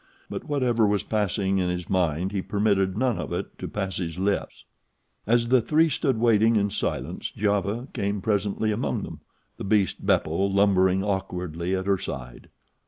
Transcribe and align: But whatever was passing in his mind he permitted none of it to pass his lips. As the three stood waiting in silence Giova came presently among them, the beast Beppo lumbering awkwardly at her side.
But 0.31 0.45
whatever 0.45 0.87
was 0.87 1.03
passing 1.03 1.59
in 1.59 1.69
his 1.69 1.87
mind 1.87 2.31
he 2.31 2.41
permitted 2.41 2.97
none 2.97 3.19
of 3.19 3.31
it 3.31 3.55
to 3.59 3.67
pass 3.67 3.97
his 3.97 4.17
lips. 4.17 4.65
As 5.27 5.49
the 5.49 5.61
three 5.61 5.89
stood 5.89 6.17
waiting 6.19 6.55
in 6.55 6.71
silence 6.71 7.29
Giova 7.31 7.85
came 7.93 8.19
presently 8.19 8.71
among 8.71 9.03
them, 9.03 9.19
the 9.57 9.63
beast 9.63 10.03
Beppo 10.03 10.47
lumbering 10.47 11.03
awkwardly 11.03 11.75
at 11.75 11.85
her 11.85 11.99
side. 11.99 12.49